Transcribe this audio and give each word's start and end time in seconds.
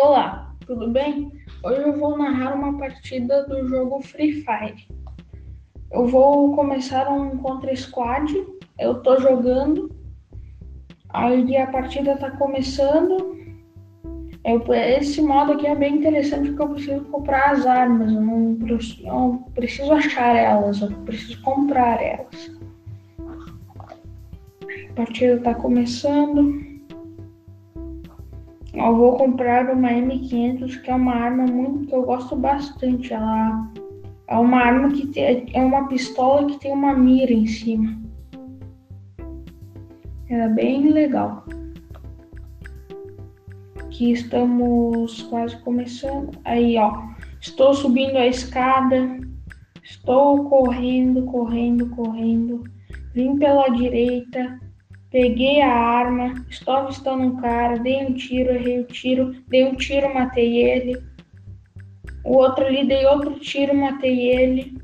Olá, 0.00 0.54
tudo 0.64 0.88
bem? 0.92 1.32
Hoje 1.60 1.80
eu 1.80 1.98
vou 1.98 2.16
narrar 2.16 2.54
uma 2.54 2.78
partida 2.78 3.44
do 3.48 3.66
jogo 3.66 4.00
Free 4.00 4.44
Fire. 4.44 4.86
Eu 5.90 6.06
vou 6.06 6.54
começar 6.54 7.08
um 7.10 7.36
contra 7.38 7.74
squad, 7.74 8.32
eu 8.78 9.02
tô 9.02 9.18
jogando, 9.18 9.90
aí 11.08 11.56
a 11.56 11.66
partida 11.66 12.16
tá 12.16 12.30
começando. 12.30 13.36
Eu, 14.44 14.62
esse 14.72 15.20
modo 15.20 15.54
aqui 15.54 15.66
é 15.66 15.74
bem 15.74 15.96
interessante 15.96 16.50
porque 16.50 16.62
eu 16.62 16.68
preciso 16.68 17.04
comprar 17.06 17.50
as 17.50 17.66
armas, 17.66 18.12
eu 18.12 18.20
não, 18.20 18.56
não 19.02 19.38
preciso 19.52 19.92
achar 19.92 20.36
elas, 20.36 20.80
eu 20.80 20.92
preciso 21.04 21.42
comprar 21.42 22.00
elas. 22.00 22.56
A 24.90 24.92
partida 24.94 25.40
tá 25.40 25.56
começando. 25.56 26.67
Eu 28.74 28.94
vou 28.96 29.16
comprar 29.16 29.70
uma 29.70 29.90
M500, 29.90 30.82
que 30.82 30.90
é 30.90 30.94
uma 30.94 31.14
arma 31.14 31.46
muito 31.46 31.86
que 31.86 31.94
eu 31.94 32.02
gosto 32.02 32.36
bastante. 32.36 33.12
Ela 33.12 33.70
é 34.28 34.36
uma 34.36 34.58
arma 34.58 34.92
que 34.92 35.06
tem, 35.06 35.46
é 35.54 35.64
uma 35.64 35.88
pistola 35.88 36.46
que 36.46 36.60
tem 36.60 36.72
uma 36.72 36.94
mira 36.94 37.32
em 37.32 37.46
cima. 37.46 37.98
Ela 40.28 40.44
é 40.44 40.48
bem 40.48 40.90
legal. 40.90 41.44
Aqui 43.80 44.12
estamos 44.12 45.22
quase 45.22 45.56
começando. 45.62 46.38
Aí, 46.44 46.76
ó. 46.76 47.08
Estou 47.40 47.72
subindo 47.72 48.16
a 48.16 48.26
escada. 48.26 49.18
Estou 49.82 50.44
correndo, 50.50 51.24
correndo, 51.24 51.88
correndo. 51.90 52.64
Vim 53.14 53.38
pela 53.38 53.68
direita 53.70 54.60
Peguei 55.10 55.62
a 55.62 55.72
arma, 55.72 56.34
estou 56.50 56.74
avistando 56.74 57.22
um 57.22 57.40
cara, 57.40 57.78
dei 57.78 58.04
um 58.04 58.12
tiro, 58.12 58.50
errei 58.50 58.80
o 58.80 58.84
tiro, 58.84 59.34
dei 59.48 59.64
um 59.64 59.74
tiro, 59.74 60.12
matei 60.12 60.62
ele. 60.62 61.02
O 62.22 62.36
outro 62.36 62.66
ali, 62.66 62.86
dei 62.86 63.06
outro 63.06 63.38
tiro, 63.38 63.74
matei 63.74 64.28
ele. 64.28 64.76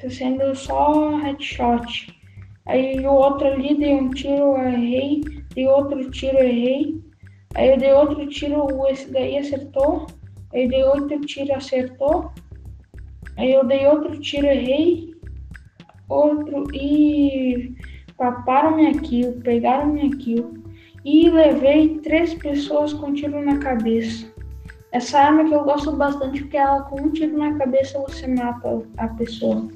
Tá 0.00 0.08
sendo 0.08 0.54
só 0.54 1.14
headshot. 1.16 2.18
Aí 2.64 3.06
o 3.06 3.12
outro 3.12 3.48
ali, 3.48 3.74
dei 3.74 3.92
um 3.92 4.08
tiro, 4.08 4.56
errei. 4.56 5.20
Dei 5.54 5.66
outro 5.66 6.10
tiro, 6.10 6.38
errei. 6.38 6.98
Aí 7.54 7.68
eu 7.68 7.76
dei 7.76 7.92
outro 7.92 8.26
tiro, 8.28 8.66
esse 8.88 9.12
daí 9.12 9.36
acertou. 9.36 10.06
Aí 10.54 10.62
eu 10.62 10.68
dei 10.68 10.84
outro 10.84 11.20
tiro, 11.20 11.54
acertou. 11.54 12.32
Aí 13.36 13.52
eu 13.52 13.62
dei 13.66 13.86
outro 13.86 14.18
tiro, 14.18 14.46
errei. 14.46 15.14
Outro 16.08 16.64
e 16.74 17.74
paparam 18.22 18.76
minha 18.76 18.94
kill, 18.94 19.32
pegaram 19.42 19.86
minha 19.86 20.16
kill 20.16 20.54
e 21.04 21.28
levei 21.28 21.98
três 21.98 22.32
pessoas 22.34 22.92
com 22.92 23.12
tiro 23.12 23.44
na 23.44 23.58
cabeça. 23.58 24.30
Essa 24.92 25.18
arma 25.18 25.44
que 25.44 25.52
eu 25.52 25.64
gosto 25.64 25.90
bastante 25.90 26.42
porque 26.42 26.56
ela 26.56 26.82
com 26.82 27.02
um 27.02 27.10
tiro 27.10 27.36
na 27.36 27.58
cabeça 27.58 27.98
você 27.98 28.28
mata 28.28 28.80
a 28.96 29.08
pessoa. 29.08 29.66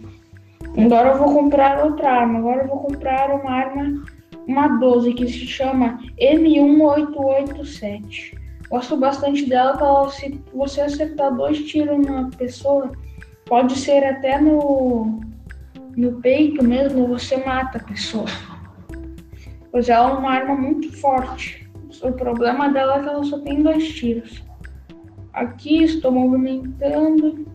Agora 0.79 1.09
eu 1.09 1.19
vou 1.19 1.35
comprar 1.35 1.85
outra 1.85 2.21
arma. 2.21 2.39
Agora 2.39 2.63
eu 2.63 2.69
vou 2.69 2.79
comprar 2.79 3.35
uma 3.35 3.51
arma, 3.51 4.05
uma 4.47 4.69
12 4.79 5.13
que 5.15 5.27
se 5.27 5.45
chama 5.47 5.99
M1887. 6.21 8.39
Gosto 8.71 8.97
bastante 8.97 9.45
dela, 9.47 9.73
porque 9.73 9.85
ela, 9.85 10.09
se 10.11 10.41
você 10.55 10.83
acertar 10.83 11.35
dois 11.35 11.59
tiros 11.65 11.99
na 12.07 12.31
pessoa, 12.37 12.93
pode 13.47 13.77
ser 13.77 14.05
até 14.05 14.41
no 14.41 15.26
no 15.97 16.21
peito 16.21 16.63
mesmo, 16.63 17.09
você 17.09 17.39
mata 17.39 17.79
a 17.79 17.83
pessoa. 17.83 18.27
Pois 19.73 19.89
ela 19.89 20.11
é 20.11 20.13
uma 20.13 20.31
arma 20.31 20.55
muito 20.55 20.95
forte. 20.99 21.67
O 22.03 22.13
problema 22.13 22.69
dela 22.69 22.99
é 22.99 23.03
que 23.03 23.09
ela 23.09 23.25
só 23.25 23.39
tem 23.41 23.63
dois 23.63 23.89
tiros. 23.95 24.45
Aqui 25.33 25.83
estou 25.83 26.13
movimentando. 26.13 27.47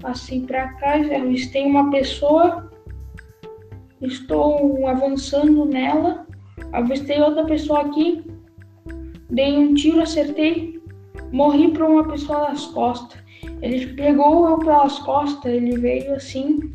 Passei 0.00 0.42
para 0.42 0.74
cá, 0.74 0.96
avistei 0.96 1.64
uma 1.64 1.90
pessoa. 1.90 2.70
Estou 4.02 4.86
avançando 4.86 5.64
nela. 5.64 6.26
Avistei 6.72 7.18
outra 7.18 7.46
pessoa 7.46 7.80
aqui. 7.80 8.22
Dei 9.30 9.56
um 9.56 9.72
tiro, 9.72 10.02
acertei. 10.02 10.78
Morri 11.32 11.72
para 11.72 11.88
uma 11.88 12.06
pessoa 12.06 12.50
nas 12.50 12.66
costas. 12.66 13.18
Ele 13.62 13.86
pegou 13.94 14.46
eu 14.48 14.58
pelas 14.58 14.98
costas, 14.98 15.50
ele 15.50 15.78
veio 15.78 16.14
assim 16.14 16.74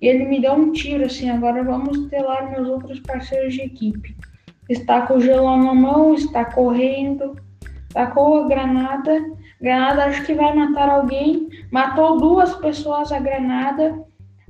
e 0.00 0.06
ele 0.06 0.24
me 0.24 0.40
deu 0.40 0.52
um 0.54 0.72
tiro 0.72 1.04
assim. 1.04 1.28
Agora 1.28 1.62
vamos 1.62 2.08
telar 2.08 2.50
meus 2.50 2.68
outros 2.68 2.98
parceiros 3.00 3.54
de 3.54 3.62
equipe. 3.62 4.16
Está 4.68 5.06
com 5.06 5.14
o 5.14 5.20
gelo 5.20 5.56
na 5.56 5.74
mão, 5.74 6.14
está 6.14 6.44
correndo, 6.44 7.36
tacou 7.92 8.44
a 8.44 8.48
granada. 8.48 9.20
Granada 9.60 10.04
acho 10.04 10.24
que 10.24 10.34
vai 10.34 10.54
matar 10.54 10.88
alguém. 10.88 11.48
Matou 11.70 12.18
duas 12.18 12.54
pessoas 12.56 13.12
a 13.12 13.18
granada. 13.18 14.02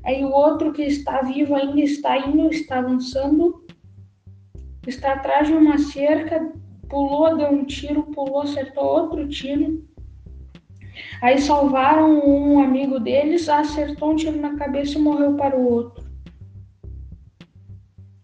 Aí 0.04 0.24
o 0.24 0.30
outro 0.30 0.72
que 0.72 0.82
está 0.82 1.22
vivo 1.22 1.54
ainda 1.54 1.80
está 1.80 2.16
indo, 2.18 2.48
está 2.48 2.78
avançando. 2.78 3.64
Está 4.86 5.12
atrás 5.12 5.48
de 5.48 5.52
uma 5.52 5.78
cerca, 5.78 6.52
pulou, 6.88 7.36
deu 7.36 7.48
um 7.48 7.64
tiro, 7.64 8.04
pulou, 8.04 8.42
acertou 8.42 8.84
outro 8.84 9.28
tiro. 9.28 9.84
Aí 11.22 11.38
salvaram 11.38 12.20
um 12.20 12.60
amigo 12.62 12.98
deles, 12.98 13.48
acertou 13.48 14.12
um 14.12 14.16
tiro 14.16 14.40
na 14.40 14.56
cabeça 14.56 14.98
e 14.98 15.00
morreu 15.00 15.34
para 15.34 15.56
o 15.56 15.64
outro. 15.64 16.04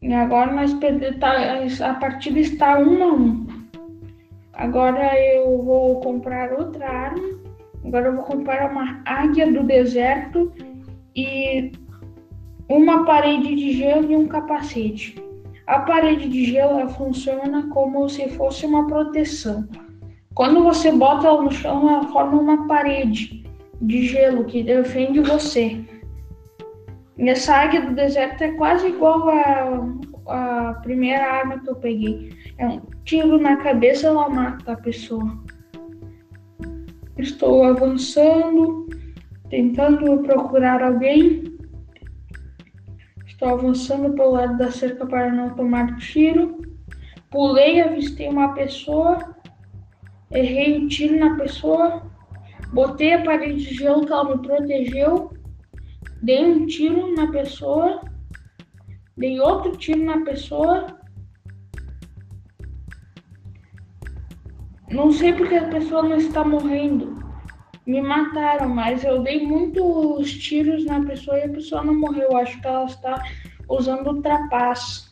E 0.03 0.13
agora 0.13 0.53
nós 0.53 0.73
perdemos, 0.75 1.19
tá, 1.19 1.91
a 1.91 1.95
partida 1.95 2.39
está 2.39 2.79
um 2.79 3.03
a 3.03 3.13
um. 3.13 3.47
Agora 4.53 5.19
eu 5.19 5.63
vou 5.63 6.01
comprar 6.01 6.53
outra 6.53 6.89
arma. 6.89 7.39
Agora 7.85 8.07
eu 8.07 8.17
vou 8.17 8.25
comprar 8.25 8.71
uma 8.71 9.03
águia 9.05 9.51
do 9.53 9.63
deserto 9.63 10.53
e 11.15 11.73
uma 12.69 13.05
parede 13.05 13.55
de 13.55 13.73
gelo 13.73 14.11
e 14.11 14.17
um 14.17 14.27
capacete. 14.27 15.23
A 15.67 15.81
parede 15.81 16.29
de 16.29 16.45
gelo 16.45 16.89
funciona 16.91 17.69
como 17.69 18.09
se 18.09 18.29
fosse 18.31 18.65
uma 18.65 18.87
proteção. 18.87 19.69
Quando 20.37 20.63
você 20.63 20.93
bota 20.93 21.33
no 21.33 21.51
chão, 21.51 21.89
ela 21.89 22.09
forma 22.09 22.39
uma 22.39 22.69
parede 22.69 23.43
de 23.81 24.07
gelo 24.07 24.45
que 24.45 24.63
defende 24.63 25.21
você. 25.21 25.83
E 27.17 27.27
essa 27.27 27.55
águia 27.55 27.81
do 27.81 27.95
deserto 27.95 28.45
é 28.45 28.53
quase 28.53 28.89
igual 28.89 29.31
à, 30.29 30.75
primeira 30.83 31.25
arma 31.25 31.59
que 31.59 31.71
eu 31.71 31.77
peguei. 31.77 32.37
É 32.59 32.69
um 32.69 32.83
tiro 33.03 33.39
na 33.39 33.57
cabeça, 33.57 34.09
ela 34.09 34.29
mata 34.29 34.73
a 34.73 34.77
pessoa. 34.77 35.27
Estou 37.17 37.65
avançando, 37.65 38.87
tentando 39.49 40.19
procurar 40.19 40.83
alguém. 40.83 41.45
Estou 43.27 43.49
avançando 43.49 44.13
pelo 44.13 44.33
lado 44.33 44.59
da 44.59 44.71
cerca 44.71 45.07
para 45.07 45.33
não 45.33 45.55
tomar 45.55 45.97
tiro. 45.97 46.61
Pulei, 47.31 47.81
avistei 47.81 48.29
uma 48.29 48.53
pessoa 48.53 49.35
errei 50.31 50.79
um 50.79 50.89
tiro 50.89 51.19
na 51.19 51.37
pessoa, 51.37 52.03
botei 52.73 53.15
a 53.15 53.23
parede 53.23 53.65
de 53.65 53.75
gelo 53.75 54.05
que 54.05 54.13
ela 54.13 54.37
me 54.37 54.43
protegeu, 54.43 55.33
dei 56.23 56.45
um 56.45 56.67
tiro 56.67 57.15
na 57.15 57.31
pessoa, 57.31 58.01
dei 59.17 59.41
outro 59.41 59.77
tiro 59.77 60.05
na 60.05 60.25
pessoa. 60.25 60.99
Não 64.91 65.11
sei 65.13 65.33
porque 65.33 65.57
a 65.57 65.69
pessoa 65.69 66.03
não 66.03 66.17
está 66.17 66.45
morrendo. 66.45 67.25
Me 67.87 68.01
mataram, 68.01 68.69
mas 68.69 69.05
eu 69.05 69.23
dei 69.23 69.47
muitos 69.47 70.33
tiros 70.33 70.85
na 70.85 71.05
pessoa 71.05 71.39
e 71.39 71.45
a 71.45 71.49
pessoa 71.49 71.85
não 71.85 71.95
morreu. 71.95 72.37
Acho 72.37 72.61
que 72.61 72.67
ela 72.67 72.85
está 72.85 73.23
usando 73.69 74.23
trapaço. 74.23 75.06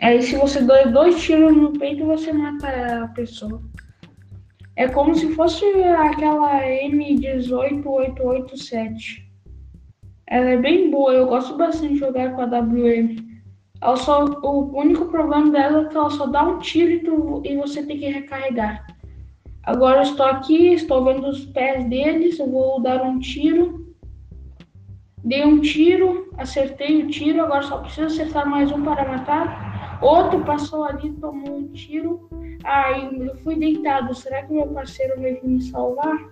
Aí 0.01 0.21
se 0.24 0.36
você 0.36 0.62
der 0.62 0.92
dois 0.92 1.21
tiros 1.21 1.56
no 1.56 1.71
peito, 1.74 2.03
você 2.06 2.33
mata 2.33 3.03
a 3.03 3.07
pessoa. 3.09 3.62
É 4.75 4.88
como 4.88 5.13
se 5.13 5.31
fosse 5.36 5.63
aquela 5.83 6.63
M18887. 6.63 9.30
Ela 10.25 10.50
é 10.50 10.57
bem 10.57 10.89
boa, 10.89 11.13
eu 11.13 11.27
gosto 11.27 11.56
bastante 11.56 11.94
de 11.94 12.00
jogar 12.00 12.33
com 12.33 12.42
a 12.42 12.45
WM. 12.45 13.15
Ela 13.80 13.95
só, 13.95 14.25
o 14.25 14.75
único 14.75 15.06
problema 15.06 15.51
dela 15.51 15.83
é 15.83 15.86
que 15.86 15.95
ela 15.95 16.09
só 16.09 16.25
dá 16.25 16.48
um 16.48 16.57
tiro 16.57 16.92
e, 16.92 17.03
tu, 17.03 17.44
e 17.45 17.56
você 17.56 17.86
tem 17.86 18.00
que 18.00 18.07
recarregar. 18.07 18.88
Agora 19.63 19.98
eu 19.98 20.03
estou 20.03 20.25
aqui, 20.25 20.74
estou 20.74 21.06
vendo 21.06 21.27
os 21.27 21.45
pés 21.45 21.88
deles, 21.88 22.39
eu 22.39 22.50
vou 22.50 22.81
dar 22.81 23.03
um 23.03 23.19
tiro. 23.19 23.94
Dei 25.24 25.45
um 25.45 25.59
tiro, 25.59 26.33
acertei 26.38 27.03
o 27.03 27.07
tiro, 27.07 27.44
agora 27.44 27.62
só 27.62 27.77
preciso 27.77 28.07
acertar 28.07 28.50
mais 28.50 28.71
um 28.71 28.81
para 28.81 29.07
matar. 29.07 29.71
Outro 30.01 30.44
passou 30.44 30.83
ali, 30.83 31.12
tomou 31.13 31.57
um 31.57 31.68
tiro. 31.68 32.27
Aí 32.63 33.27
eu 33.27 33.36
fui 33.38 33.56
deitado. 33.56 34.13
Será 34.15 34.44
que 34.44 34.53
meu 34.53 34.68
parceiro 34.68 35.19
veio 35.19 35.39
me 35.44 35.62
salvar? 35.62 36.30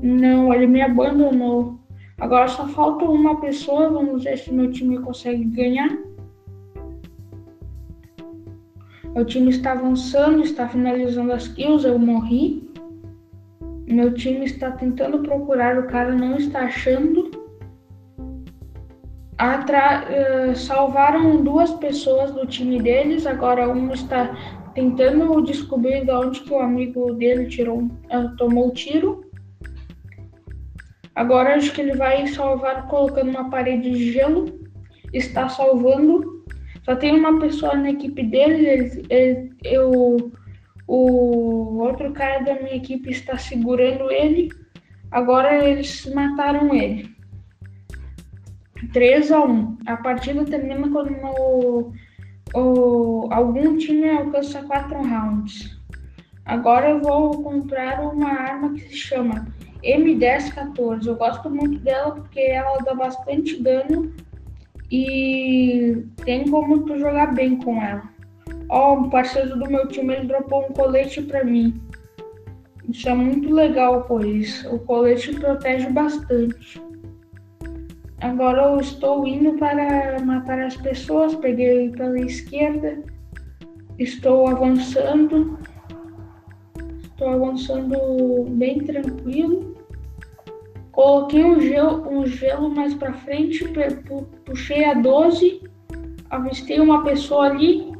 Não, 0.00 0.54
ele 0.54 0.66
me 0.66 0.80
abandonou. 0.80 1.78
Agora 2.20 2.46
só 2.48 2.66
falta 2.68 3.04
uma 3.04 3.40
pessoa. 3.40 3.90
Vamos 3.90 4.24
ver 4.24 4.38
se 4.38 4.52
meu 4.52 4.70
time 4.70 4.98
consegue 5.00 5.44
ganhar. 5.44 5.90
Meu 9.14 9.26
time 9.26 9.50
está 9.50 9.72
avançando, 9.72 10.42
está 10.42 10.68
finalizando 10.68 11.32
as 11.32 11.48
kills. 11.48 11.86
Eu 11.86 11.98
morri. 11.98 12.70
Meu 13.86 14.14
time 14.14 14.46
está 14.46 14.70
tentando 14.70 15.18
procurar, 15.18 15.78
o 15.78 15.86
cara 15.88 16.14
não 16.14 16.36
está 16.36 16.60
achando. 16.60 17.41
Atra 19.42 20.04
uh, 20.04 20.54
salvaram 20.54 21.42
duas 21.42 21.72
pessoas 21.72 22.30
do 22.30 22.46
time 22.46 22.80
deles. 22.80 23.26
Agora 23.26 23.68
um 23.68 23.92
está 23.92 24.32
tentando 24.72 25.42
descobrir 25.42 26.04
de 26.04 26.12
onde 26.12 26.42
que 26.42 26.52
o 26.52 26.60
amigo 26.60 27.12
dele 27.14 27.46
tirou, 27.46 27.78
uh, 27.80 28.36
tomou 28.38 28.68
o 28.68 28.72
tiro. 28.72 29.28
Agora 31.16 31.56
acho 31.56 31.72
que 31.72 31.80
ele 31.80 31.96
vai 31.96 32.24
salvar 32.28 32.86
colocando 32.86 33.30
uma 33.30 33.50
parede 33.50 33.90
de 33.90 34.12
gelo. 34.12 34.44
Está 35.12 35.48
salvando. 35.48 36.44
Só 36.84 36.94
tem 36.94 37.12
uma 37.12 37.40
pessoa 37.40 37.74
na 37.74 37.90
equipe 37.90 38.22
dele. 38.22 38.64
Ele, 38.64 39.06
ele, 39.10 39.50
eu, 39.64 40.30
o 40.86 41.78
outro 41.80 42.12
cara 42.12 42.44
da 42.44 42.54
minha 42.54 42.76
equipe 42.76 43.10
está 43.10 43.36
segurando 43.36 44.08
ele. 44.08 44.50
Agora 45.10 45.68
eles 45.68 46.06
mataram 46.14 46.72
ele. 46.72 47.11
3 48.92 49.32
a 49.32 49.44
1. 49.44 49.78
A 49.86 49.96
partida 49.96 50.44
termina 50.44 50.88
quando 50.88 51.12
o, 52.54 53.28
algum 53.30 53.76
time 53.76 54.10
alcança 54.10 54.62
4 54.62 54.96
rounds. 54.96 55.80
Agora 56.44 56.90
eu 56.90 57.00
vou 57.00 57.42
comprar 57.42 58.00
uma 58.00 58.28
arma 58.28 58.74
que 58.74 58.80
se 58.80 58.96
chama 58.96 59.46
M1014. 59.84 61.06
Eu 61.06 61.16
gosto 61.16 61.48
muito 61.48 61.78
dela 61.78 62.14
porque 62.14 62.40
ela 62.40 62.78
dá 62.78 62.94
bastante 62.94 63.62
dano 63.62 64.12
e 64.90 66.04
tem 66.24 66.48
como 66.50 66.82
tu 66.84 66.98
jogar 66.98 67.34
bem 67.34 67.56
com 67.56 67.80
ela. 67.80 68.02
Ó, 68.68 68.94
oh, 68.94 69.00
um 69.00 69.10
parceiro 69.10 69.58
do 69.58 69.70
meu 69.70 69.86
time 69.88 70.14
ele 70.14 70.26
dropou 70.26 70.66
um 70.68 70.72
colete 70.72 71.22
para 71.22 71.44
mim. 71.44 71.80
Isso 72.88 73.08
é 73.08 73.14
muito 73.14 73.52
legal, 73.52 74.04
pois 74.04 74.64
o 74.66 74.78
colete 74.80 75.32
protege 75.34 75.88
bastante. 75.90 76.82
Agora 78.22 78.62
eu 78.62 78.80
estou 78.80 79.26
indo 79.26 79.58
para 79.58 80.18
matar 80.24 80.60
as 80.60 80.76
pessoas. 80.76 81.34
Peguei 81.34 81.90
pela 81.90 82.18
esquerda. 82.20 83.02
Estou 83.98 84.46
avançando. 84.46 85.58
Estou 87.02 87.28
avançando 87.28 88.44
bem 88.50 88.78
tranquilo. 88.78 89.76
Coloquei 90.92 91.42
um 91.42 91.60
gelo, 91.60 92.08
um 92.08 92.26
gelo 92.26 92.68
mais 92.68 92.92
para 92.94 93.14
frente, 93.14 93.64
puxei 94.44 94.84
a 94.84 94.92
12, 94.92 95.62
avistei 96.28 96.78
uma 96.80 97.02
pessoa 97.02 97.46
ali, 97.46 97.90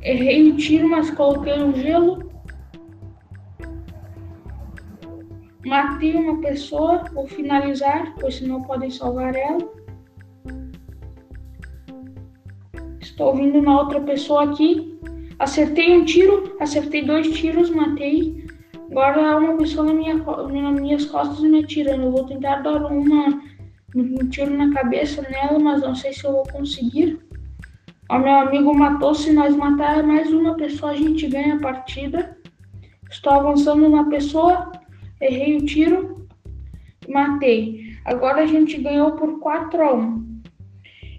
errei 0.00 0.50
o 0.50 0.56
tiro, 0.56 0.88
mas 0.88 1.10
coloquei 1.10 1.52
um 1.62 1.74
gelo. 1.74 2.30
Matei 5.66 6.14
uma 6.14 6.40
pessoa, 6.40 7.02
vou 7.12 7.26
finalizar, 7.26 8.14
pois 8.20 8.36
senão 8.36 8.62
podem 8.62 8.88
salvar 8.88 9.34
ela. 9.34 9.58
Estou 13.00 13.34
vindo 13.34 13.60
na 13.60 13.80
outra 13.80 14.00
pessoa 14.00 14.44
aqui. 14.44 14.96
Acertei 15.40 15.98
um 15.98 16.04
tiro, 16.04 16.56
acertei 16.60 17.04
dois 17.04 17.28
tiros, 17.36 17.68
matei. 17.70 18.46
Agora 18.92 19.28
há 19.28 19.36
uma 19.38 19.56
pessoa 19.56 19.86
na 19.86 19.92
minha, 19.92 20.14
nas 20.14 20.80
minhas 20.80 21.04
costas 21.06 21.40
me 21.40 21.64
atirando. 21.64 22.04
Eu 22.04 22.12
vou 22.12 22.24
tentar 22.26 22.62
dar 22.62 22.86
uma, 22.86 23.42
um 23.96 24.28
tiro 24.28 24.56
na 24.56 24.72
cabeça 24.72 25.20
nela, 25.22 25.58
mas 25.58 25.82
não 25.82 25.96
sei 25.96 26.12
se 26.12 26.24
eu 26.24 26.30
vou 26.30 26.44
conseguir. 26.44 27.18
O 28.08 28.18
meu 28.18 28.34
amigo 28.34 28.72
matou. 28.72 29.16
Se 29.16 29.32
nós 29.32 29.56
matar 29.56 30.04
mais 30.04 30.32
uma 30.32 30.54
pessoa, 30.54 30.92
a 30.92 30.96
gente 30.96 31.26
ganha 31.26 31.56
a 31.56 31.60
partida. 31.60 32.38
Estou 33.10 33.32
avançando 33.32 33.88
na 33.88 34.04
pessoa. 34.04 34.70
Errei 35.20 35.56
o 35.56 35.64
tiro. 35.64 36.26
Matei. 37.08 37.96
Agora 38.04 38.42
a 38.42 38.46
gente 38.46 38.80
ganhou 38.80 39.12
por 39.12 39.38
4 39.40 39.82
a 39.82 39.94
1. 39.94 40.26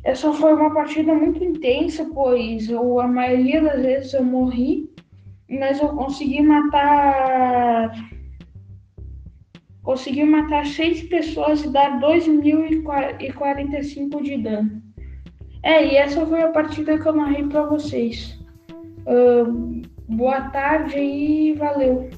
Essa 0.03 0.31
foi 0.33 0.53
uma 0.53 0.73
partida 0.73 1.13
muito 1.13 1.44
intensa, 1.44 2.09
pois 2.13 2.69
eu, 2.69 2.99
a 2.99 3.07
maioria 3.07 3.61
das 3.61 3.81
vezes 3.81 4.13
eu 4.13 4.23
morri 4.23 4.89
mas 5.49 5.79
eu 5.79 5.88
consegui 5.89 6.41
matar. 6.41 7.91
Consegui 9.81 10.23
matar 10.25 10.65
seis 10.65 11.01
pessoas 11.03 11.63
e 11.63 11.71
dar 11.71 12.01
2.045 12.01 14.21
de 14.21 14.38
dano. 14.38 14.81
É, 15.63 15.85
e 15.85 15.95
essa 15.95 16.25
foi 16.25 16.41
a 16.41 16.50
partida 16.50 17.00
que 17.00 17.07
eu 17.07 17.13
narrei 17.13 17.45
para 17.45 17.62
vocês. 17.63 18.38
Uh, 19.05 19.81
boa 20.10 20.41
tarde 20.50 21.00
e 21.00 21.53
valeu. 21.53 22.10